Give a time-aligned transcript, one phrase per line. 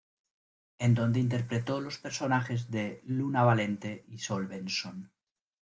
[0.79, 5.11] En donde interpretó los personajes de Luna Valente y Sol Benson.